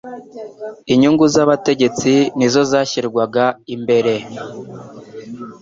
Inyungu 0.93 1.23
z'abategetsi 1.33 2.11
ni 2.37 2.47
zo 2.53 2.61
zashyirwaga 2.71 3.45
imbere 3.75 4.13